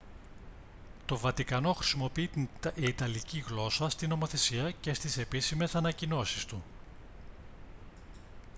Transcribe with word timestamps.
το 1.05 1.17
βατικανό 1.17 1.73
χρησιμοποιεί 1.73 2.27
την 2.27 2.49
ιταλική 2.75 3.43
γλώσσα 3.47 3.89
στη 3.89 4.07
νομοθεσία 4.07 4.71
και 4.71 4.93
στις 4.93 5.17
επίσημες 5.17 5.75
ανακοινώσεις 5.75 6.45
του 6.45 6.63